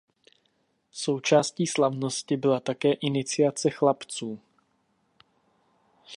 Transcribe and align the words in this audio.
Součástí 0.91 1.67
slavnosti 1.67 2.37
byla 2.37 2.59
také 2.59 2.93
iniciace 2.93 3.69
chlapců. 3.69 4.39